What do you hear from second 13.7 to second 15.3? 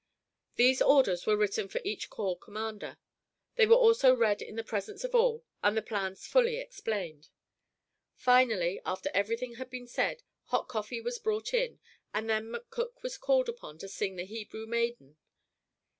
to sing the Hebrew Maiden.